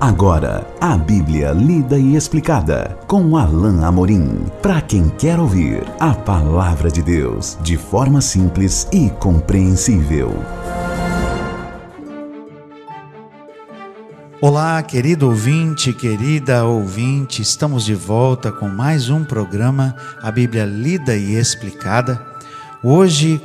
Agora, 0.00 0.66
a 0.80 0.96
Bíblia 0.96 1.52
lida 1.52 1.98
e 1.98 2.16
explicada 2.16 2.98
com 3.06 3.36
Alain 3.36 3.84
Amorim. 3.84 4.46
Para 4.62 4.80
quem 4.80 5.10
quer 5.10 5.38
ouvir 5.38 5.84
a 6.00 6.14
palavra 6.14 6.90
de 6.90 7.02
Deus 7.02 7.58
de 7.60 7.76
forma 7.76 8.22
simples 8.22 8.88
e 8.90 9.10
compreensível. 9.10 10.32
Olá, 14.40 14.82
querido 14.82 15.26
ouvinte, 15.26 15.92
querida 15.92 16.64
ouvinte, 16.64 17.42
estamos 17.42 17.84
de 17.84 17.94
volta 17.94 18.50
com 18.50 18.70
mais 18.70 19.10
um 19.10 19.22
programa, 19.22 19.94
a 20.22 20.30
Bíblia 20.30 20.64
lida 20.64 21.14
e 21.14 21.34
explicada. 21.34 22.24
Hoje, 22.82 23.38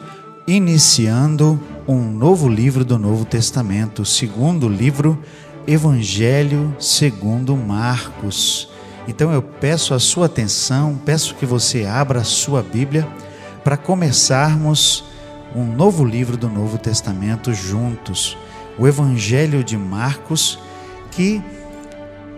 iniciando 0.48 1.60
um 1.86 2.00
novo 2.14 2.48
livro 2.48 2.86
do 2.86 2.98
Novo 2.98 3.26
Testamento, 3.26 4.04
o 4.04 4.06
segundo 4.06 4.70
livro 4.70 5.22
Evangelho 5.68 6.76
segundo 6.80 7.56
Marcos. 7.56 8.70
Então 9.08 9.32
eu 9.32 9.42
peço 9.42 9.94
a 9.94 10.00
sua 10.00 10.28
atenção, 10.28 11.00
peço 11.06 11.36
que 11.36 11.46
você 11.46 11.86
abra 11.86 12.20
a 12.20 12.24
sua 12.24 12.62
Bíblia 12.62 13.08
para 13.64 13.78
começarmos 13.78 15.04
um 15.56 15.64
novo 15.64 16.04
livro 16.04 16.38
do 16.38 16.50
Novo 16.50 16.78
Testamento 16.78 17.54
juntos, 17.54 18.38
o 18.78 18.88
Evangelho 18.88 19.64
de 19.64 19.78
Marcos, 19.78 20.60
que 21.12 21.42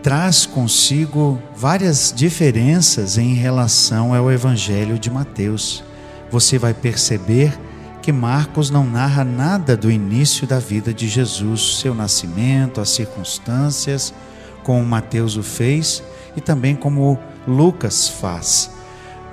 traz 0.03 0.45
consigo 0.45 1.41
várias 1.55 2.13
diferenças 2.15 3.17
em 3.17 3.33
relação 3.33 4.13
ao 4.13 4.31
Evangelho 4.31 4.97
de 4.97 5.09
Mateus. 5.09 5.83
Você 6.29 6.57
vai 6.57 6.73
perceber 6.73 7.57
que 8.07 8.11
Marcos 8.13 8.69
não 8.69 8.85
narra 8.85 9.25
nada 9.25 9.75
do 9.75 9.91
início 9.91 10.47
da 10.47 10.59
vida 10.59 10.93
de 10.93 11.09
Jesus, 11.09 11.79
seu 11.81 11.93
nascimento, 11.93 12.79
as 12.79 12.91
circunstâncias, 12.91 14.13
como 14.63 14.81
Mateus 14.85 15.35
o 15.35 15.43
fez 15.43 16.01
e 16.33 16.39
também 16.39 16.73
como 16.73 17.19
Lucas 17.45 18.07
faz. 18.07 18.71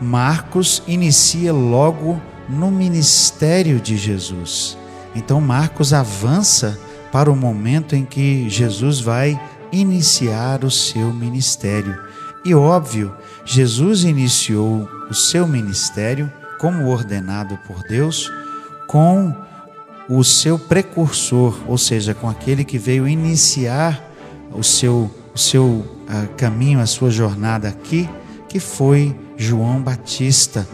Marcos 0.01 0.83
inicia 0.89 1.53
logo 1.53 2.21
no 2.49 2.69
ministério 2.69 3.79
de 3.79 3.97
Jesus. 3.97 4.77
Então 5.15 5.41
Marcos 5.41 5.93
avança 5.93 6.77
para 7.13 7.31
o 7.31 7.37
momento 7.37 7.95
em 7.95 8.05
que 8.05 8.51
Jesus 8.51 8.99
vai 8.99 9.41
iniciar 9.71 10.65
o 10.65 10.71
seu 10.71 11.13
ministério. 11.13 11.97
E 12.45 12.53
óbvio, 12.57 13.15
Jesus 13.45 14.03
iniciou 14.03 14.89
o 15.09 15.15
seu 15.15 15.47
ministério 15.47 16.29
como 16.59 16.89
ordenado 16.89 17.57
por 17.69 17.81
Deus 17.85 18.29
com 18.87 19.35
o 20.09 20.23
seu 20.23 20.59
precursor, 20.59 21.59
ou 21.67 21.79
seja, 21.79 22.15
com 22.15 22.29
aquele 22.29 22.65
que 22.65 22.79
veio 22.79 23.09
iniciar 23.09 24.03
o 24.53 24.63
seu, 24.63 25.11
o 25.35 25.39
seu 25.39 25.65
uh, 25.65 26.29
caminho, 26.37 26.81
a 26.81 26.87
sua 26.87 27.11
jornada 27.11 27.69
aqui, 27.69 28.09
que 28.49 28.61
foi 28.61 29.17
João 29.37 29.81
Batista. 29.81 30.67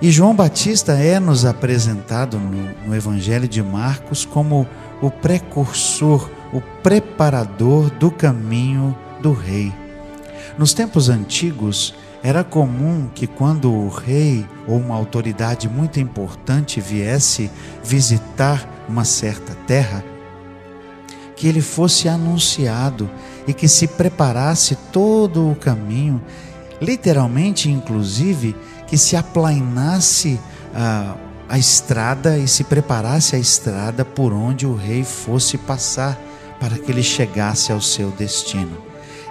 E 0.00 0.10
João 0.10 0.34
Batista 0.34 0.92
é 0.92 1.18
nos 1.18 1.44
apresentado 1.44 2.38
no, 2.38 2.88
no 2.88 2.94
Evangelho 2.94 3.48
de 3.48 3.62
Marcos 3.62 4.24
como 4.24 4.66
o 5.02 5.10
precursor, 5.10 6.30
o 6.52 6.60
preparador 6.82 7.90
do 7.90 8.10
caminho 8.10 8.96
do 9.20 9.32
rei. 9.32 9.72
Nos 10.56 10.72
tempos 10.72 11.08
antigos, 11.08 11.94
era 12.22 12.42
comum 12.42 13.08
que 13.14 13.26
quando 13.26 13.72
o 13.72 13.88
rei 13.88 14.46
ou 14.66 14.78
uma 14.78 14.94
autoridade 14.94 15.68
muito 15.68 16.00
importante 16.00 16.80
viesse 16.80 17.50
visitar 17.84 18.68
uma 18.88 19.04
certa 19.04 19.54
terra, 19.66 20.04
que 21.36 21.46
ele 21.46 21.60
fosse 21.60 22.08
anunciado 22.08 23.08
e 23.46 23.54
que 23.54 23.68
se 23.68 23.86
preparasse 23.86 24.76
todo 24.92 25.50
o 25.50 25.54
caminho, 25.54 26.20
literalmente, 26.80 27.70
inclusive, 27.70 28.56
que 28.88 28.98
se 28.98 29.14
aplainasse 29.14 30.40
a, 30.74 31.14
a 31.48 31.56
estrada 31.56 32.36
e 32.36 32.48
se 32.48 32.64
preparasse 32.64 33.36
a 33.36 33.38
estrada 33.38 34.04
por 34.04 34.32
onde 34.32 34.66
o 34.66 34.74
rei 34.74 35.04
fosse 35.04 35.56
passar 35.56 36.18
para 36.58 36.76
que 36.76 36.90
ele 36.90 37.02
chegasse 37.04 37.70
ao 37.70 37.80
seu 37.80 38.10
destino. 38.10 38.76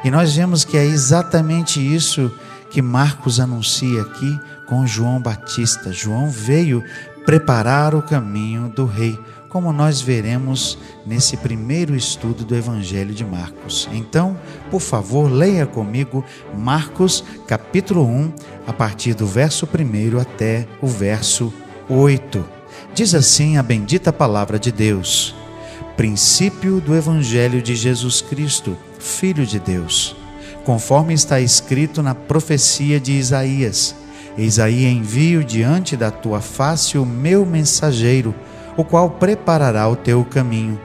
E 0.03 0.09
nós 0.09 0.33
vemos 0.33 0.63
que 0.63 0.77
é 0.77 0.85
exatamente 0.85 1.79
isso 1.79 2.31
que 2.69 2.81
Marcos 2.81 3.39
anuncia 3.39 4.01
aqui 4.01 4.39
com 4.67 4.85
João 4.85 5.19
Batista. 5.19 5.91
João 5.91 6.29
veio 6.29 6.83
preparar 7.25 7.95
o 7.95 8.01
caminho 8.01 8.69
do 8.69 8.85
rei, 8.85 9.19
como 9.49 9.73
nós 9.73 10.01
veremos 10.01 10.77
nesse 11.05 11.37
primeiro 11.37 11.95
estudo 11.95 12.45
do 12.45 12.55
Evangelho 12.55 13.13
de 13.13 13.25
Marcos. 13.25 13.89
Então, 13.91 14.37
por 14.69 14.81
favor, 14.81 15.31
leia 15.31 15.65
comigo 15.65 16.23
Marcos 16.55 17.23
capítulo 17.47 18.05
1, 18.05 18.33
a 18.67 18.73
partir 18.73 19.13
do 19.13 19.25
verso 19.25 19.67
1 19.67 20.19
até 20.19 20.67
o 20.81 20.87
verso 20.87 21.53
8. 21.89 22.45
Diz 22.93 23.15
assim 23.15 23.57
a 23.57 23.63
bendita 23.63 24.11
palavra 24.11 24.59
de 24.59 24.71
Deus: 24.71 25.33
Princípio 25.95 26.79
do 26.79 26.95
Evangelho 26.95 27.61
de 27.61 27.75
Jesus 27.75 28.21
Cristo, 28.21 28.77
Filho 28.99 29.45
de 29.45 29.59
Deus 29.59 30.15
conforme 30.67 31.13
está 31.13 31.39
escrito 31.39 32.03
na 32.03 32.13
profecia 32.13 32.99
de 32.99 33.13
Isaías: 33.13 33.95
Eis 34.37 34.59
aí 34.59 34.85
envio 34.85 35.41
diante 35.41 35.95
da 35.95 36.11
tua 36.11 36.41
face 36.41 36.97
o 36.97 37.05
meu 37.05 37.45
mensageiro, 37.45 38.35
o 38.75 38.83
qual 38.83 39.11
preparará 39.11 39.87
o 39.87 39.95
teu 39.95 40.25
caminho. 40.25 40.77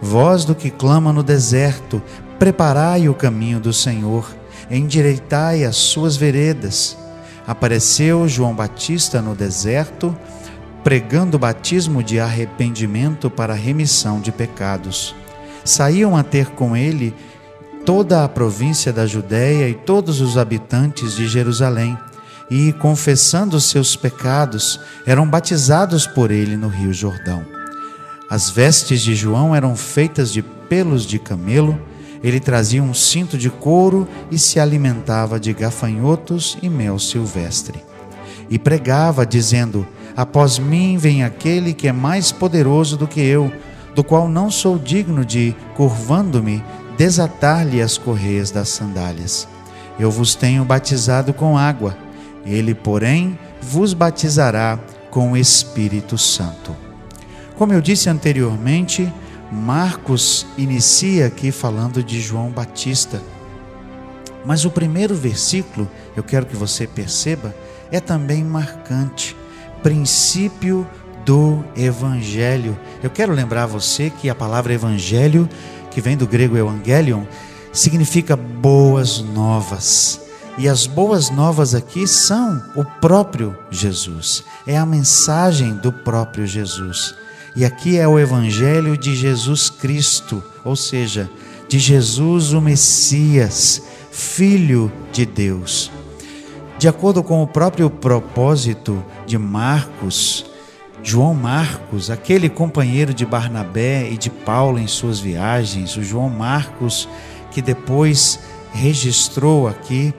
Voz 0.00 0.44
do 0.44 0.54
que 0.54 0.70
clama 0.70 1.12
no 1.12 1.20
deserto, 1.20 2.00
preparai 2.38 3.08
o 3.08 3.14
caminho 3.14 3.58
do 3.58 3.72
Senhor, 3.72 4.24
endireitai 4.70 5.64
as 5.64 5.74
suas 5.74 6.16
veredas. 6.16 6.96
Apareceu 7.44 8.28
João 8.28 8.54
Batista 8.54 9.20
no 9.20 9.34
deserto, 9.34 10.16
pregando 10.84 11.40
batismo 11.40 12.04
de 12.04 12.20
arrependimento 12.20 13.28
para 13.28 13.52
remissão 13.52 14.20
de 14.20 14.30
pecados. 14.30 15.12
Saíam 15.64 16.16
a 16.16 16.22
ter 16.22 16.50
com 16.50 16.76
ele 16.76 17.12
toda 17.84 18.24
a 18.24 18.28
província 18.28 18.92
da 18.92 19.06
Judéia 19.06 19.68
e 19.68 19.74
todos 19.74 20.20
os 20.20 20.38
habitantes 20.38 21.14
de 21.14 21.28
Jerusalém, 21.28 21.98
e, 22.50 22.72
confessando 22.74 23.60
seus 23.60 23.96
pecados, 23.96 24.80
eram 25.06 25.28
batizados 25.28 26.06
por 26.06 26.30
ele 26.30 26.56
no 26.56 26.68
Rio 26.68 26.92
Jordão. 26.92 27.44
As 28.28 28.50
vestes 28.50 29.00
de 29.00 29.14
João 29.14 29.54
eram 29.54 29.76
feitas 29.76 30.32
de 30.32 30.42
pelos 30.42 31.04
de 31.04 31.18
camelo, 31.18 31.78
ele 32.22 32.40
trazia 32.40 32.82
um 32.82 32.94
cinto 32.94 33.36
de 33.36 33.50
couro 33.50 34.08
e 34.30 34.38
se 34.38 34.58
alimentava 34.58 35.38
de 35.38 35.52
gafanhotos 35.52 36.56
e 36.62 36.70
mel 36.70 36.98
silvestre. 36.98 37.84
E 38.48 38.58
pregava, 38.58 39.26
dizendo: 39.26 39.86
Após 40.16 40.58
mim 40.58 40.96
vem 40.96 41.22
aquele 41.22 41.74
que 41.74 41.86
é 41.86 41.92
mais 41.92 42.32
poderoso 42.32 42.96
do 42.96 43.06
que 43.06 43.20
eu, 43.20 43.52
do 43.94 44.02
qual 44.02 44.28
não 44.28 44.50
sou 44.50 44.78
digno 44.78 45.24
de, 45.24 45.54
curvando-me, 45.76 46.62
desatar-lhe 46.96 47.80
as 47.80 47.96
correias 47.96 48.50
das 48.50 48.68
sandálias. 48.68 49.48
Eu 49.98 50.10
vos 50.10 50.34
tenho 50.34 50.64
batizado 50.64 51.32
com 51.32 51.56
água, 51.56 51.96
ele, 52.44 52.74
porém, 52.74 53.38
vos 53.60 53.94
batizará 53.94 54.78
com 55.10 55.32
o 55.32 55.36
Espírito 55.36 56.18
Santo. 56.18 56.76
Como 57.56 57.72
eu 57.72 57.80
disse 57.80 58.08
anteriormente, 58.10 59.12
Marcos 59.50 60.46
inicia 60.58 61.26
aqui 61.26 61.52
falando 61.52 62.02
de 62.02 62.20
João 62.20 62.50
Batista. 62.50 63.22
Mas 64.44 64.64
o 64.64 64.70
primeiro 64.70 65.14
versículo, 65.14 65.88
eu 66.16 66.22
quero 66.22 66.46
que 66.46 66.56
você 66.56 66.86
perceba, 66.86 67.54
é 67.90 68.00
também 68.00 68.42
marcante. 68.42 69.36
Princípio 69.82 70.86
do 71.24 71.64
Evangelho. 71.76 72.78
Eu 73.02 73.10
quero 73.10 73.32
lembrar 73.32 73.66
você 73.66 74.10
que 74.10 74.28
a 74.28 74.34
palavra 74.34 74.74
Evangelho 74.74 75.48
que 75.94 76.00
vem 76.00 76.16
do 76.16 76.26
grego 76.26 76.56
evangelion, 76.56 77.22
significa 77.72 78.36
boas 78.36 79.20
novas. 79.20 80.20
E 80.58 80.68
as 80.68 80.86
boas 80.86 81.30
novas 81.30 81.74
aqui 81.74 82.06
são 82.06 82.60
o 82.74 82.84
próprio 82.84 83.56
Jesus, 83.70 84.44
é 84.66 84.76
a 84.76 84.84
mensagem 84.84 85.74
do 85.74 85.92
próprio 85.92 86.46
Jesus. 86.46 87.14
E 87.56 87.64
aqui 87.64 87.96
é 87.96 88.06
o 88.06 88.18
evangelho 88.18 88.98
de 88.98 89.14
Jesus 89.14 89.70
Cristo, 89.70 90.42
ou 90.64 90.74
seja, 90.74 91.30
de 91.68 91.78
Jesus 91.78 92.52
o 92.52 92.60
Messias, 92.60 93.80
Filho 94.10 94.92
de 95.12 95.24
Deus. 95.24 95.90
De 96.76 96.88
acordo 96.88 97.22
com 97.22 97.40
o 97.40 97.46
próprio 97.46 97.88
propósito 97.88 99.04
de 99.26 99.38
Marcos, 99.38 100.44
João 101.06 101.34
Marcos, 101.34 102.10
aquele 102.10 102.48
companheiro 102.48 103.12
de 103.12 103.26
Barnabé 103.26 104.10
e 104.10 104.16
de 104.16 104.30
Paulo 104.30 104.78
em 104.78 104.86
suas 104.86 105.20
viagens, 105.20 105.96
o 105.98 106.02
João 106.02 106.30
Marcos 106.30 107.06
que 107.52 107.60
depois 107.60 108.40
registrou 108.72 109.68
aqui 109.68 110.14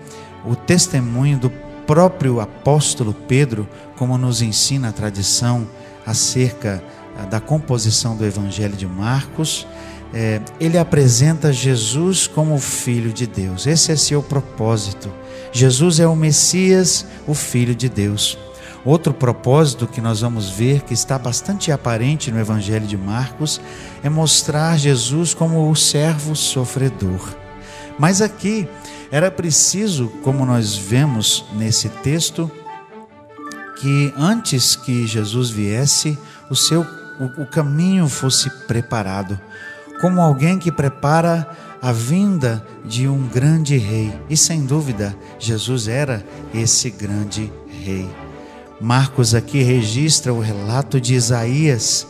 o 0.46 0.56
testemunho 0.56 1.40
do 1.40 1.50
próprio 1.88 2.40
apóstolo 2.40 3.14
Pedro, 3.28 3.68
como 3.98 4.16
nos 4.16 4.44
ensina 4.44 4.90
a 4.90 4.92
tradição 4.92 5.68
acerca 6.06 6.84
ah, 7.18 7.26
da 7.26 7.40
composição 7.40 8.16
do 8.16 8.24
Evangelho 8.24 8.76
de 8.76 8.86
Marcos. 8.86 9.68
é, 10.14 10.40
ele 10.60 10.78
apresenta 10.78 11.52
Jesus 11.52 12.28
como 12.28 12.54
o 12.54 12.60
Filho 12.60 13.12
de 13.12 13.26
Deus. 13.26 13.66
Esse 13.66 13.92
é 13.92 13.96
seu 13.96 14.22
propósito. 14.22 15.12
Jesus 15.52 16.00
é 16.00 16.08
o 16.08 16.16
Messias, 16.16 17.06
o 17.28 17.34
Filho 17.34 17.76
de 17.76 17.90
Deus. 17.90 18.38
Outro 18.86 19.12
propósito 19.16 19.88
que 19.88 20.00
nós 20.00 20.22
vamos 20.22 20.48
ver, 20.48 20.82
que 20.82 20.94
está 20.94 21.18
bastante 21.18 21.72
aparente 21.72 22.32
no 22.32 22.40
Evangelho 22.40 22.86
de 22.86 22.96
Marcos, 22.96 23.60
é 24.04 24.10
mostrar 24.10 24.78
Jesus 24.78 25.34
como 25.34 25.72
o 25.72 25.76
servo 25.76 26.36
sofredor. 26.36 27.36
Mas 27.98 28.22
aqui 28.22 28.68
era 29.12 29.32
preciso, 29.32 30.10
como 30.24 30.46
nós 30.46 30.76
vemos 30.76 31.44
nesse 31.54 31.90
texto, 31.90 32.52
que 33.82 34.14
antes 34.16 34.76
que 34.76 35.08
Jesus 35.08 35.50
viesse, 35.50 36.16
o 36.50 36.56
seu 36.56 36.86
o, 37.20 37.44
o 37.44 37.46
caminho 37.46 38.08
fosse 38.08 38.50
preparado, 38.68 39.40
como 40.02 40.22
alguém 40.22 40.60
que 40.60 40.72
prepara 40.72 41.50
a 41.82 41.92
vinda 41.92 42.66
de 42.84 43.08
um 43.08 43.28
grande 43.28 43.78
rei. 43.78 44.14
E 44.30 44.36
sem 44.36 44.66
dúvida, 44.66 45.16
Jesus 45.40 45.88
era 45.88 46.24
esse 46.54 46.90
grande 46.90 47.52
rei. 47.84 48.25
Marcos 48.80 49.34
aqui 49.34 49.64
registra 49.64 50.34
o 50.34 50.40
relato 50.40 51.00
de 51.00 51.14
Isaías, 51.14 52.06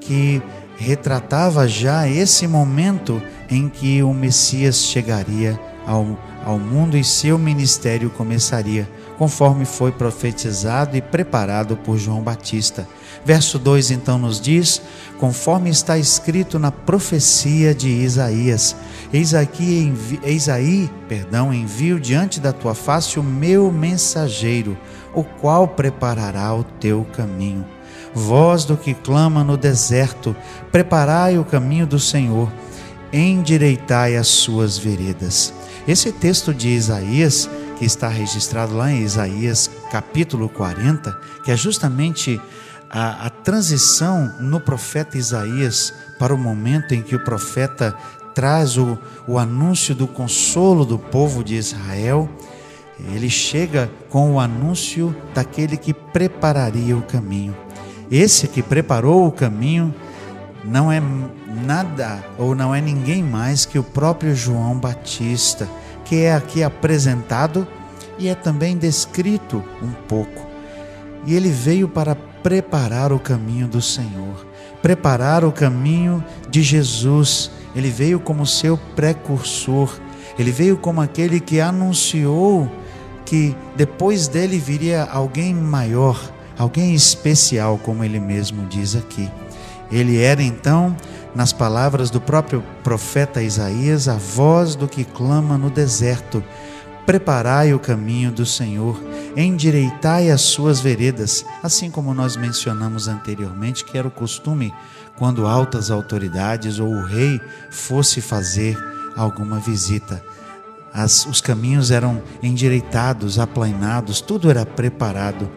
que 0.00 0.40
retratava 0.76 1.66
já 1.66 2.08
esse 2.08 2.46
momento 2.46 3.20
em 3.50 3.68
que 3.68 4.02
o 4.02 4.12
Messias 4.12 4.82
chegaria 4.84 5.58
ao, 5.86 6.18
ao 6.46 6.60
mundo 6.60 6.96
e 6.96 7.02
seu 7.02 7.36
ministério 7.36 8.08
começaria, 8.08 8.88
conforme 9.18 9.64
foi 9.64 9.90
profetizado 9.90 10.96
e 10.96 11.02
preparado 11.02 11.76
por 11.76 11.98
João 11.98 12.22
Batista. 12.22 12.86
Verso 13.24 13.58
2 13.58 13.90
então 13.90 14.16
nos 14.16 14.40
diz: 14.40 14.80
conforme 15.18 15.68
está 15.68 15.98
escrito 15.98 16.56
na 16.56 16.70
profecia 16.70 17.74
de 17.74 17.88
Isaías: 17.88 18.76
Eis 19.12 19.34
aqui, 19.34 19.80
envi, 19.80 20.20
eis 20.22 20.48
aí, 20.48 20.88
perdão, 21.08 21.52
envio 21.52 21.98
diante 21.98 22.38
da 22.38 22.52
tua 22.52 22.76
face 22.76 23.18
o 23.18 23.24
meu 23.24 23.72
mensageiro 23.72 24.78
o 25.16 25.24
qual 25.24 25.66
preparará 25.66 26.54
o 26.54 26.62
teu 26.62 27.04
caminho. 27.16 27.64
Voz 28.14 28.64
do 28.64 28.76
que 28.76 28.94
clama 28.94 29.42
no 29.42 29.56
deserto, 29.56 30.36
preparai 30.70 31.38
o 31.38 31.44
caminho 31.44 31.86
do 31.86 31.98
Senhor, 31.98 32.52
endireitai 33.12 34.16
as 34.16 34.26
suas 34.28 34.78
veredas. 34.78 35.52
Esse 35.86 36.12
texto 36.12 36.52
de 36.52 36.68
Isaías, 36.68 37.48
que 37.78 37.84
está 37.84 38.08
registrado 38.08 38.76
lá 38.76 38.90
em 38.90 39.02
Isaías 39.02 39.70
capítulo 39.90 40.48
40, 40.48 41.16
que 41.44 41.50
é 41.50 41.56
justamente 41.56 42.40
a, 42.90 43.26
a 43.26 43.30
transição 43.30 44.34
no 44.40 44.60
profeta 44.60 45.18
Isaías 45.18 45.92
para 46.18 46.34
o 46.34 46.38
momento 46.38 46.94
em 46.94 47.02
que 47.02 47.14
o 47.14 47.24
profeta 47.24 47.94
traz 48.34 48.76
o, 48.76 48.98
o 49.26 49.38
anúncio 49.38 49.94
do 49.94 50.06
consolo 50.06 50.84
do 50.84 50.98
povo 50.98 51.44
de 51.44 51.54
Israel 51.54 52.28
ele 52.98 53.28
chega 53.28 53.90
com 54.08 54.32
o 54.32 54.40
anúncio 54.40 55.14
daquele 55.34 55.76
que 55.76 55.92
prepararia 55.92 56.96
o 56.96 57.02
caminho. 57.02 57.54
Esse 58.10 58.48
que 58.48 58.62
preparou 58.62 59.26
o 59.26 59.32
caminho 59.32 59.94
não 60.66 60.90
é 60.90 61.00
nada 61.64 62.24
ou 62.36 62.54
não 62.54 62.74
é 62.74 62.80
ninguém 62.80 63.22
mais 63.22 63.64
que 63.64 63.78
o 63.78 63.84
próprio 63.84 64.34
João 64.34 64.76
Batista, 64.76 65.68
que 66.04 66.16
é 66.22 66.34
aqui 66.34 66.62
apresentado 66.62 67.66
e 68.18 68.28
é 68.28 68.34
também 68.34 68.76
descrito 68.76 69.62
um 69.82 69.92
pouco. 70.08 70.46
E 71.24 71.34
ele 71.34 71.50
veio 71.50 71.88
para 71.88 72.14
preparar 72.14 73.12
o 73.12 73.18
caminho 73.18 73.66
do 73.66 73.80
Senhor, 73.80 74.46
preparar 74.82 75.44
o 75.44 75.52
caminho 75.52 76.24
de 76.48 76.62
Jesus. 76.62 77.50
Ele 77.74 77.90
veio 77.90 78.18
como 78.18 78.46
seu 78.46 78.76
precursor, 78.94 79.90
ele 80.38 80.50
veio 80.50 80.76
como 80.76 81.00
aquele 81.00 81.40
que 81.40 81.60
anunciou 81.60 82.70
que 83.24 83.56
depois 83.74 84.28
dele 84.28 84.56
viria 84.56 85.02
alguém 85.02 85.52
maior, 85.52 86.32
alguém 86.56 86.94
especial, 86.94 87.76
como 87.78 88.04
ele 88.04 88.20
mesmo 88.20 88.64
diz 88.66 88.94
aqui. 88.94 89.28
Ele 89.90 90.20
era 90.20 90.42
então, 90.42 90.96
nas 91.34 91.52
palavras 91.52 92.10
do 92.10 92.20
próprio 92.20 92.62
profeta 92.82 93.42
Isaías, 93.42 94.08
a 94.08 94.16
voz 94.16 94.74
do 94.74 94.88
que 94.88 95.04
clama 95.04 95.56
no 95.56 95.70
deserto: 95.70 96.42
Preparai 97.04 97.72
o 97.72 97.78
caminho 97.78 98.32
do 98.32 98.44
Senhor, 98.44 99.00
endireitai 99.36 100.30
as 100.30 100.40
suas 100.40 100.80
veredas, 100.80 101.44
assim 101.62 101.90
como 101.90 102.14
nós 102.14 102.36
mencionamos 102.36 103.08
anteriormente, 103.08 103.84
que 103.84 103.96
era 103.96 104.08
o 104.08 104.10
costume 104.10 104.72
quando 105.16 105.46
altas 105.46 105.90
autoridades 105.90 106.78
ou 106.78 106.88
o 106.88 107.04
rei 107.04 107.40
fosse 107.70 108.20
fazer 108.20 108.76
alguma 109.16 109.58
visita 109.58 110.22
as, 110.96 111.26
os 111.26 111.42
caminhos 111.42 111.90
eram 111.90 112.22
endireitados, 112.42 113.38
aplainados, 113.38 114.22
tudo 114.22 114.48
era 114.48 114.64
preparado. 114.64 115.50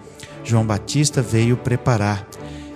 João 0.44 0.66
Batista 0.66 1.22
veio 1.22 1.56
preparar. 1.56 2.28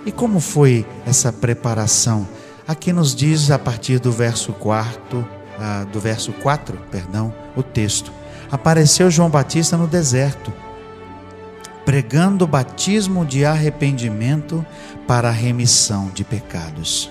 E 0.06 0.12
como 0.12 0.38
foi 0.38 0.86
essa 1.06 1.32
preparação? 1.32 2.28
Aqui 2.68 2.92
nos 2.92 3.14
diz 3.14 3.50
a 3.50 3.58
partir 3.58 3.98
do 3.98 4.12
verso 4.12 4.52
4, 4.52 5.26
ah, 5.58 5.86
do 5.90 5.98
verso 5.98 6.32
4, 6.32 6.78
perdão, 6.90 7.32
o 7.56 7.62
texto. 7.62 8.12
Apareceu 8.50 9.10
João 9.10 9.30
Batista 9.30 9.78
no 9.78 9.86
deserto, 9.86 10.52
pregando 11.86 12.44
o 12.44 12.48
batismo 12.48 13.24
de 13.24 13.46
arrependimento 13.46 14.64
para 15.06 15.28
a 15.28 15.32
remissão 15.32 16.10
de 16.14 16.22
pecados. 16.22 17.10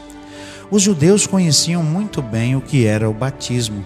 Os 0.69 0.81
judeus 0.81 1.25
conheciam 1.25 1.83
muito 1.83 2.21
bem 2.21 2.55
o 2.55 2.61
que 2.61 2.85
era 2.85 3.09
o 3.09 3.13
batismo, 3.13 3.83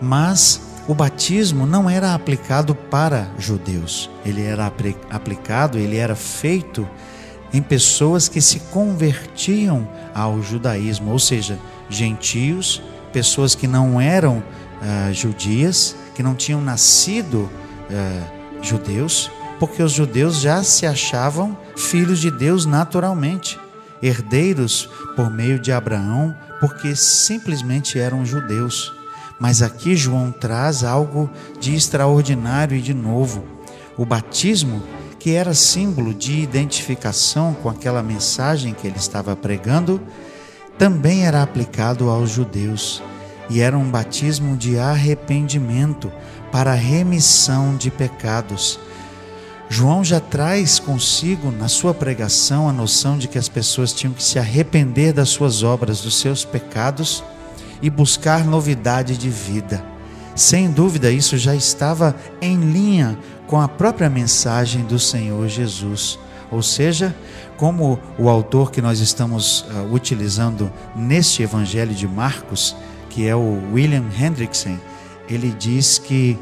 mas 0.00 0.60
o 0.86 0.94
batismo 0.94 1.66
não 1.66 1.88
era 1.88 2.14
aplicado 2.14 2.74
para 2.74 3.26
judeus, 3.38 4.10
ele 4.24 4.42
era 4.42 4.70
aplicado, 5.10 5.78
ele 5.78 5.96
era 5.96 6.14
feito 6.14 6.86
em 7.54 7.62
pessoas 7.62 8.28
que 8.28 8.40
se 8.40 8.58
convertiam 8.72 9.88
ao 10.12 10.42
judaísmo, 10.42 11.12
ou 11.12 11.20
seja, 11.20 11.56
gentios, 11.88 12.82
pessoas 13.12 13.54
que 13.54 13.68
não 13.68 14.00
eram 14.00 14.38
uh, 14.38 15.14
judias, 15.14 15.94
que 16.16 16.22
não 16.22 16.34
tinham 16.34 16.60
nascido 16.60 17.48
uh, 17.88 18.60
judeus, 18.60 19.30
porque 19.60 19.80
os 19.84 19.92
judeus 19.92 20.40
já 20.40 20.64
se 20.64 20.84
achavam 20.84 21.56
filhos 21.76 22.18
de 22.18 22.28
Deus 22.28 22.66
naturalmente, 22.66 23.56
herdeiros 24.02 24.90
por 25.14 25.30
meio 25.30 25.60
de 25.60 25.70
Abraão, 25.70 26.34
porque 26.58 26.96
simplesmente 26.96 28.00
eram 28.00 28.26
judeus. 28.26 28.92
Mas 29.38 29.62
aqui 29.62 29.94
João 29.94 30.32
traz 30.32 30.82
algo 30.82 31.30
de 31.60 31.72
extraordinário 31.72 32.76
e 32.76 32.82
de 32.82 32.92
novo. 32.92 33.44
O 33.96 34.04
batismo, 34.04 34.82
que 35.24 35.32
era 35.32 35.54
símbolo 35.54 36.12
de 36.12 36.42
identificação 36.42 37.54
com 37.54 37.70
aquela 37.70 38.02
mensagem 38.02 38.74
que 38.74 38.86
ele 38.86 38.98
estava 38.98 39.34
pregando, 39.34 39.98
também 40.76 41.24
era 41.24 41.42
aplicado 41.42 42.10
aos 42.10 42.28
judeus 42.28 43.02
e 43.48 43.62
era 43.62 43.74
um 43.74 43.90
batismo 43.90 44.54
de 44.54 44.78
arrependimento 44.78 46.12
para 46.52 46.74
remissão 46.74 47.74
de 47.74 47.90
pecados. 47.90 48.78
João 49.70 50.04
já 50.04 50.20
traz 50.20 50.78
consigo 50.78 51.50
na 51.50 51.68
sua 51.68 51.94
pregação 51.94 52.68
a 52.68 52.72
noção 52.74 53.16
de 53.16 53.26
que 53.26 53.38
as 53.38 53.48
pessoas 53.48 53.94
tinham 53.94 54.12
que 54.12 54.22
se 54.22 54.38
arrepender 54.38 55.14
das 55.14 55.30
suas 55.30 55.62
obras, 55.62 56.02
dos 56.02 56.20
seus 56.20 56.44
pecados 56.44 57.24
e 57.80 57.88
buscar 57.88 58.44
novidade 58.44 59.16
de 59.16 59.30
vida. 59.30 59.82
Sem 60.36 60.70
dúvida, 60.70 61.10
isso 61.10 61.38
já 61.38 61.54
estava 61.54 62.14
em 62.42 62.56
linha 62.56 63.16
com 63.46 63.60
a 63.60 63.68
própria 63.68 64.08
mensagem 64.08 64.84
do 64.84 64.98
Senhor 64.98 65.48
Jesus. 65.48 66.18
Ou 66.50 66.62
seja, 66.62 67.14
como 67.56 67.98
o 68.18 68.28
autor 68.28 68.70
que 68.70 68.82
nós 68.82 69.00
estamos 69.00 69.62
uh, 69.62 69.92
utilizando 69.92 70.70
neste 70.94 71.42
Evangelho 71.42 71.94
de 71.94 72.06
Marcos, 72.06 72.76
que 73.10 73.26
é 73.26 73.34
o 73.34 73.72
William 73.72 74.04
Hendrickson, 74.18 74.78
ele 75.28 75.50
diz 75.58 75.98
que 75.98 76.38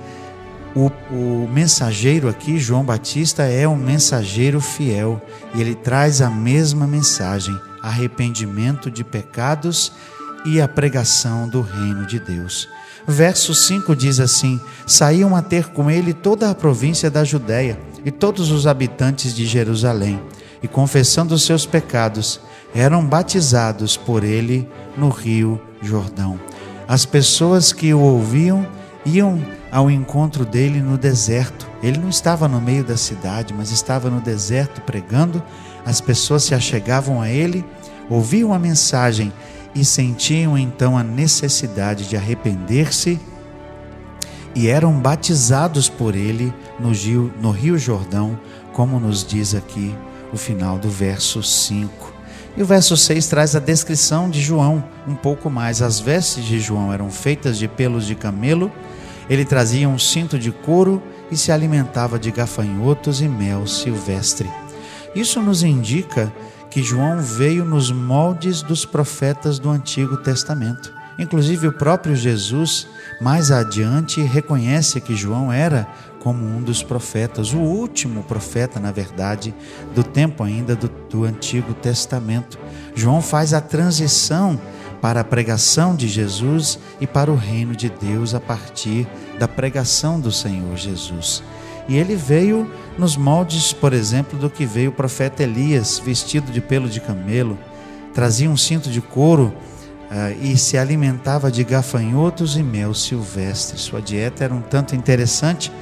o, 0.74 0.90
o, 1.10 1.48
mensageiro 1.52 2.28
aqui, 2.28 2.58
João 2.58 2.82
Batista, 2.82 3.42
é 3.42 3.68
um 3.68 3.76
mensageiro 3.76 4.60
fiel 4.60 5.20
e 5.54 5.60
ele 5.60 5.74
traz 5.74 6.22
a 6.22 6.30
mesma 6.30 6.86
mensagem: 6.86 7.54
arrependimento 7.82 8.90
de 8.90 9.04
pecados 9.04 9.92
e 10.44 10.60
a 10.60 10.66
pregação 10.66 11.48
do 11.48 11.60
reino 11.60 12.06
de 12.06 12.18
Deus. 12.18 12.68
Verso 13.06 13.54
5 13.54 13.94
diz 13.96 14.20
assim: 14.20 14.60
Saíam 14.86 15.34
a 15.34 15.42
ter 15.42 15.68
com 15.68 15.90
ele 15.90 16.12
toda 16.12 16.50
a 16.50 16.54
província 16.54 17.10
da 17.10 17.24
Judéia 17.24 17.78
e 18.04 18.10
todos 18.10 18.50
os 18.50 18.66
habitantes 18.66 19.34
de 19.34 19.46
Jerusalém, 19.46 20.20
e 20.62 20.68
confessando 20.68 21.34
os 21.34 21.44
seus 21.44 21.66
pecados, 21.66 22.40
eram 22.74 23.04
batizados 23.04 23.96
por 23.96 24.24
ele 24.24 24.68
no 24.96 25.08
rio 25.08 25.60
Jordão. 25.80 26.38
As 26.86 27.04
pessoas 27.04 27.72
que 27.72 27.92
o 27.92 28.00
ouviam 28.00 28.66
iam 29.04 29.42
ao 29.70 29.90
encontro 29.90 30.44
dele 30.44 30.80
no 30.80 30.98
deserto. 30.98 31.66
Ele 31.82 31.98
não 31.98 32.08
estava 32.08 32.46
no 32.46 32.60
meio 32.60 32.84
da 32.84 32.96
cidade, 32.96 33.54
mas 33.54 33.70
estava 33.70 34.10
no 34.10 34.20
deserto 34.20 34.80
pregando. 34.82 35.42
As 35.84 36.00
pessoas 36.00 36.44
se 36.44 36.54
achegavam 36.54 37.20
a 37.20 37.28
ele, 37.28 37.64
ouviam 38.08 38.52
a 38.52 38.58
mensagem 38.58 39.32
e 39.74 39.84
sentiam 39.84 40.56
então 40.56 40.96
a 40.96 41.02
necessidade 41.02 42.08
de 42.08 42.16
arrepender-se 42.16 43.18
e 44.54 44.68
eram 44.68 44.92
batizados 44.98 45.88
por 45.88 46.14
ele 46.14 46.52
no 46.78 46.92
Rio, 46.92 47.32
no 47.40 47.50
Rio 47.50 47.78
Jordão, 47.78 48.38
como 48.72 49.00
nos 49.00 49.24
diz 49.24 49.54
aqui 49.54 49.94
o 50.32 50.36
final 50.36 50.78
do 50.78 50.88
verso 50.88 51.42
5. 51.42 52.12
E 52.56 52.62
o 52.62 52.66
verso 52.66 52.96
6 52.96 53.26
traz 53.28 53.56
a 53.56 53.60
descrição 53.60 54.28
de 54.28 54.40
João 54.40 54.84
um 55.08 55.14
pouco 55.14 55.48
mais. 55.48 55.80
As 55.80 55.98
vestes 55.98 56.44
de 56.44 56.60
João 56.60 56.92
eram 56.92 57.10
feitas 57.10 57.56
de 57.56 57.66
pelos 57.66 58.06
de 58.06 58.14
camelo, 58.14 58.70
ele 59.30 59.44
trazia 59.44 59.88
um 59.88 59.98
cinto 59.98 60.38
de 60.38 60.50
couro 60.50 61.02
e 61.30 61.36
se 61.36 61.50
alimentava 61.50 62.18
de 62.18 62.30
gafanhotos 62.30 63.22
e 63.22 63.28
mel 63.28 63.66
silvestre. 63.66 64.50
Isso 65.14 65.40
nos 65.40 65.62
indica 65.62 66.32
que 66.72 66.82
João 66.82 67.18
veio 67.20 67.66
nos 67.66 67.92
moldes 67.92 68.62
dos 68.62 68.86
profetas 68.86 69.58
do 69.58 69.68
Antigo 69.68 70.16
Testamento. 70.16 70.90
Inclusive, 71.18 71.66
o 71.66 71.72
próprio 71.72 72.16
Jesus, 72.16 72.88
mais 73.20 73.50
adiante, 73.50 74.22
reconhece 74.22 74.98
que 74.98 75.14
João 75.14 75.52
era 75.52 75.86
como 76.18 76.42
um 76.46 76.62
dos 76.62 76.82
profetas, 76.82 77.52
o 77.52 77.58
último 77.58 78.22
profeta, 78.22 78.80
na 78.80 78.90
verdade, 78.90 79.54
do 79.94 80.02
tempo 80.02 80.42
ainda 80.42 80.74
do, 80.74 80.88
do 81.10 81.24
Antigo 81.24 81.74
Testamento. 81.74 82.58
João 82.94 83.20
faz 83.20 83.52
a 83.52 83.60
transição 83.60 84.58
para 85.02 85.20
a 85.20 85.24
pregação 85.24 85.94
de 85.94 86.08
Jesus 86.08 86.78
e 86.98 87.06
para 87.06 87.30
o 87.30 87.36
reino 87.36 87.76
de 87.76 87.90
Deus 87.90 88.34
a 88.34 88.40
partir 88.40 89.06
da 89.38 89.46
pregação 89.46 90.18
do 90.18 90.32
Senhor 90.32 90.74
Jesus. 90.78 91.42
E 91.88 91.96
ele 91.96 92.14
veio 92.14 92.70
nos 92.96 93.16
moldes, 93.16 93.72
por 93.72 93.92
exemplo, 93.92 94.38
do 94.38 94.48
que 94.48 94.64
veio 94.64 94.90
o 94.90 94.94
profeta 94.94 95.42
Elias, 95.42 95.98
vestido 95.98 96.52
de 96.52 96.60
pelo 96.60 96.88
de 96.88 97.00
camelo, 97.00 97.58
trazia 98.14 98.48
um 98.48 98.56
cinto 98.56 98.90
de 98.90 99.00
couro 99.00 99.52
uh, 100.10 100.42
e 100.42 100.56
se 100.56 100.78
alimentava 100.78 101.50
de 101.50 101.64
gafanhotos 101.64 102.56
e 102.56 102.62
mel 102.62 102.94
silvestre. 102.94 103.78
Sua 103.78 104.00
dieta 104.00 104.44
era 104.44 104.54
um 104.54 104.60
tanto 104.60 104.94
interessante 104.94 105.72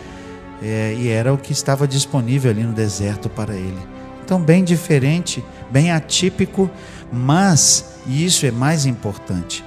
é, 0.62 0.94
e 0.98 1.08
era 1.08 1.32
o 1.32 1.38
que 1.38 1.52
estava 1.52 1.86
disponível 1.86 2.50
ali 2.50 2.62
no 2.62 2.72
deserto 2.72 3.28
para 3.28 3.54
ele. 3.54 3.78
Então, 4.24 4.40
bem 4.40 4.62
diferente, 4.62 5.44
bem 5.70 5.90
atípico, 5.90 6.70
mas, 7.12 7.96
e 8.06 8.24
isso 8.24 8.46
é 8.46 8.50
mais 8.50 8.86
importante, 8.86 9.64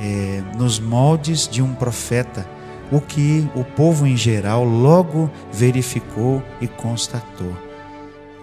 é, 0.00 0.42
nos 0.56 0.80
moldes 0.80 1.46
de 1.46 1.62
um 1.62 1.74
profeta, 1.74 2.46
o 2.90 3.00
que 3.00 3.48
o 3.54 3.64
povo 3.64 4.06
em 4.06 4.16
geral 4.16 4.64
logo 4.64 5.30
verificou 5.52 6.42
e 6.60 6.66
constatou. 6.66 7.56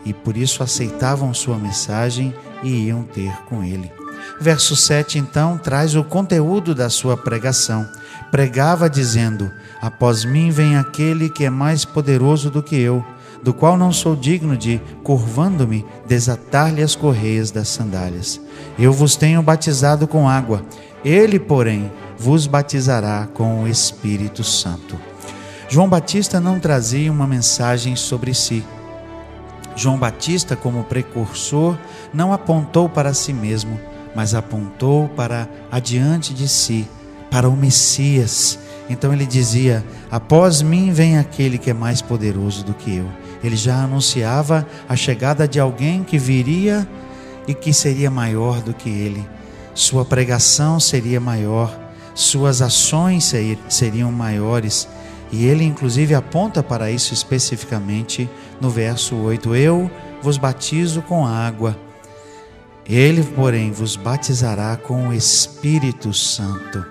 E 0.06 0.14
por 0.14 0.38
isso 0.38 0.64
aceitavam 0.64 1.34
sua 1.34 1.58
mensagem 1.58 2.34
e 2.64 2.86
iam 2.88 3.04
ter 3.04 3.34
com 3.44 3.64
ele. 3.64 3.92
Verso 4.40 4.76
7 4.76 5.18
então 5.18 5.58
traz 5.58 5.96
o 5.96 6.04
conteúdo 6.04 6.74
da 6.74 6.90
sua 6.90 7.18
pregação. 7.18 7.88
Pregava 8.32 8.90
dizendo: 8.90 9.52
Após 9.82 10.24
mim 10.24 10.50
vem 10.50 10.78
aquele 10.78 11.30
que 11.30 11.46
é 11.46 11.50
mais 11.50 11.86
poderoso 11.86 12.50
do 12.50 12.64
que 12.64 12.76
eu, 12.76 13.06
do 13.44 13.54
qual 13.54 13.78
não 13.78 13.92
sou 13.92 14.16
digno 14.16 14.58
de, 14.58 14.82
curvando-me, 15.04 15.86
desatar-lhe 16.08 16.82
as 16.82 16.96
correias 16.96 17.52
das 17.52 17.68
sandálias. 17.68 18.40
Eu 18.78 18.92
vos 18.92 19.16
tenho 19.16 19.42
batizado 19.42 20.08
com 20.08 20.28
água, 20.28 20.64
ele, 21.04 21.40
porém, 21.40 21.92
vos 22.18 22.48
batizará 22.48 23.28
com 23.34 23.64
o 23.64 23.68
Espírito 23.68 24.44
Santo. 24.44 25.00
João 25.70 25.90
Batista 25.90 26.40
não 26.40 26.60
trazia 26.60 27.12
uma 27.12 27.28
mensagem 27.28 27.96
sobre 27.96 28.34
si. 28.34 28.64
João 29.76 29.98
Batista, 29.98 30.56
como 30.56 30.84
precursor, 30.86 31.78
não 32.14 32.34
apontou 32.34 32.90
para 32.90 33.14
si 33.14 33.34
mesmo, 33.34 33.80
mas 34.16 34.34
apontou 34.34 35.08
para 35.10 35.48
adiante 35.72 36.34
de 36.34 36.48
si, 36.48 36.88
para 37.30 37.50
o 37.50 37.56
Messias, 37.56 38.58
então 38.90 39.14
ele 39.14 39.26
dizia: 39.26 39.84
Após 40.10 40.62
mim 40.62 40.92
vem 40.92 41.18
aquele 41.18 41.58
que 41.58 41.70
é 41.70 41.74
mais 41.74 42.02
poderoso 42.02 42.64
do 42.64 42.74
que 42.74 42.98
eu. 42.98 43.08
Ele 43.44 43.56
já 43.56 43.84
anunciava 43.84 44.66
a 44.88 44.96
chegada 44.96 45.48
de 45.48 45.60
alguém 45.60 46.04
que 46.04 46.18
viria 46.18 46.88
e 47.48 47.54
que 47.54 47.72
seria 47.72 48.10
maior 48.10 48.62
do 48.62 48.74
que 48.74 48.90
ele. 48.90 49.28
Sua 49.74 50.04
pregação 50.04 50.80
seria 50.80 51.20
maior, 51.20 51.78
suas 52.18 52.64
ações 52.64 53.32
seriam 53.70 54.12
maiores. 54.12 54.88
E 55.32 55.46
ele, 55.46 55.64
inclusive, 55.64 56.16
aponta 56.16 56.64
para 56.64 56.90
isso 56.90 57.14
especificamente 57.14 58.28
no 58.60 58.70
verso 58.70 59.16
8: 59.16 59.56
Eu 59.56 59.92
vos 60.22 60.38
batizo 60.38 61.02
com 61.04 61.28
água, 61.28 61.78
ele, 62.86 63.24
porém, 63.24 63.72
vos 63.72 63.96
batizará 63.96 64.76
com 64.78 65.10
o 65.10 65.14
Espírito 65.14 66.14
Santo. 66.14 66.84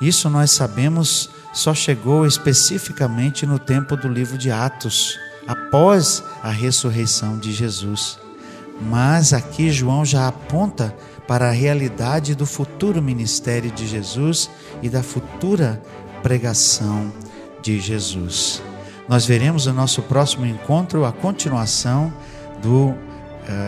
Isso 0.00 0.30
nós 0.30 0.52
sabemos 0.52 1.28
só 1.52 1.74
chegou 1.74 2.26
especificamente 2.26 3.44
no 3.44 3.58
tempo 3.58 3.96
do 3.96 4.08
livro 4.08 4.38
de 4.38 4.50
Atos, 4.50 5.18
após 5.46 6.22
a 6.42 6.50
ressurreição 6.50 7.38
de 7.38 7.52
Jesus. 7.52 8.18
Mas 8.80 9.32
aqui 9.32 9.70
João 9.70 10.04
já 10.04 10.26
aponta 10.26 10.96
para 11.26 11.48
a 11.48 11.52
realidade 11.52 12.34
do 12.34 12.46
futuro 12.46 13.00
ministério 13.00 13.70
de 13.70 13.86
Jesus 13.86 14.50
e 14.82 14.88
da 14.88 15.02
futura 15.02 15.80
pregação 16.22 17.12
de 17.62 17.80
Jesus. 17.80 18.62
Nós 19.08 19.26
veremos 19.26 19.66
no 19.66 19.72
nosso 19.72 20.02
próximo 20.02 20.46
encontro 20.46 21.04
a 21.04 21.12
continuação 21.12 22.12
do 22.62 22.88
uh, 22.88 22.96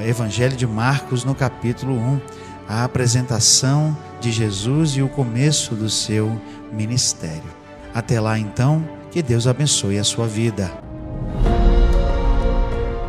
Evangelho 0.06 0.56
de 0.56 0.66
Marcos 0.66 1.24
no 1.24 1.34
capítulo 1.34 1.94
1, 1.94 2.20
a 2.68 2.84
apresentação 2.84 3.96
de 4.20 4.32
Jesus 4.32 4.92
e 4.92 5.02
o 5.02 5.08
começo 5.08 5.74
do 5.74 5.90
seu 5.90 6.40
ministério. 6.72 7.54
Até 7.94 8.20
lá, 8.20 8.38
então, 8.38 8.86
que 9.10 9.22
Deus 9.22 9.46
abençoe 9.46 9.98
a 9.98 10.04
sua 10.04 10.26
vida. 10.26 10.85